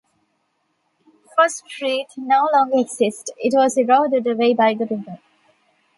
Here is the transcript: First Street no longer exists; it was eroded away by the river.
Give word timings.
First 1.37 1.57
Street 1.69 2.07
no 2.17 2.49
longer 2.51 2.79
exists; 2.79 3.29
it 3.37 3.53
was 3.55 3.77
eroded 3.77 4.25
away 4.25 4.55
by 4.55 4.73
the 4.73 4.87
river. 4.87 5.19